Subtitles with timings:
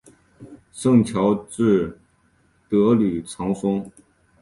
[0.71, 1.99] 圣乔治
[2.67, 3.87] 德吕藏松。